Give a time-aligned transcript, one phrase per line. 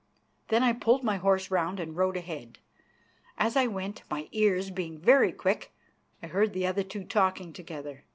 [0.47, 2.57] Then I pulled my horse round and rode ahead.
[3.37, 5.71] As I went, my ears being very quick,
[6.23, 8.03] I heard the other two talking together.